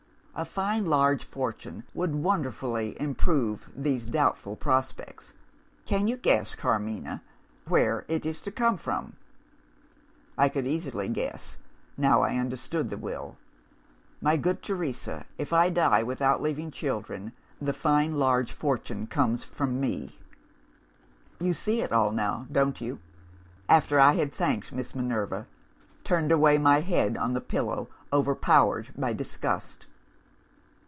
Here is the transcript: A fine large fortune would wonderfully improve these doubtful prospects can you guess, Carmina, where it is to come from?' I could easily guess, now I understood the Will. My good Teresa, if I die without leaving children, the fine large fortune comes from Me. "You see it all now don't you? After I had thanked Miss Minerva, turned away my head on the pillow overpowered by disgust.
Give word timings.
A 0.33 0.45
fine 0.45 0.85
large 0.85 1.25
fortune 1.25 1.83
would 1.93 2.15
wonderfully 2.15 2.99
improve 2.99 3.69
these 3.75 4.05
doubtful 4.05 4.55
prospects 4.55 5.33
can 5.85 6.07
you 6.07 6.15
guess, 6.15 6.55
Carmina, 6.55 7.21
where 7.67 8.05
it 8.07 8.25
is 8.25 8.41
to 8.43 8.51
come 8.51 8.77
from?' 8.77 9.17
I 10.37 10.47
could 10.47 10.65
easily 10.65 11.09
guess, 11.09 11.57
now 11.97 12.21
I 12.21 12.37
understood 12.37 12.89
the 12.89 12.97
Will. 12.97 13.35
My 14.21 14.37
good 14.37 14.63
Teresa, 14.63 15.25
if 15.37 15.51
I 15.51 15.69
die 15.69 16.01
without 16.01 16.41
leaving 16.41 16.71
children, 16.71 17.33
the 17.61 17.73
fine 17.73 18.13
large 18.13 18.53
fortune 18.53 19.07
comes 19.07 19.43
from 19.43 19.81
Me. 19.81 20.17
"You 21.41 21.53
see 21.53 21.81
it 21.81 21.91
all 21.91 22.11
now 22.13 22.47
don't 22.49 22.79
you? 22.79 22.99
After 23.67 23.99
I 23.99 24.13
had 24.13 24.31
thanked 24.31 24.71
Miss 24.71 24.95
Minerva, 24.95 25.45
turned 26.05 26.31
away 26.31 26.57
my 26.57 26.79
head 26.79 27.17
on 27.17 27.33
the 27.33 27.41
pillow 27.41 27.89
overpowered 28.13 28.91
by 28.97 29.11
disgust. 29.11 29.87